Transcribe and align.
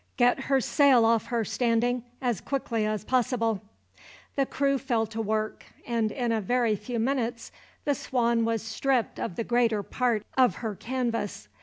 "Get 0.17 0.45
her 0.45 0.59
sail 0.59 1.05
off 1.05 1.27
her, 1.27 1.45
Standing, 1.45 2.03
as 2.23 2.41
quickly 2.41 2.87
as 2.87 3.03
possible." 3.03 3.61
The 4.35 4.47
crew 4.47 4.79
fell 4.79 5.05
to 5.05 5.21
work, 5.21 5.65
and 5.85 6.11
in 6.11 6.31
a 6.31 6.41
very 6.41 6.75
few 6.75 6.97
minutes 6.97 7.51
the 7.85 7.93
Swan 7.93 8.43
was 8.43 8.63
stripped 8.63 9.19
of 9.19 9.35
the 9.35 9.43
greater 9.43 9.83
part 9.83 10.23
of 10.35 10.55
her 10.65 10.73
canvas. 10.73 11.49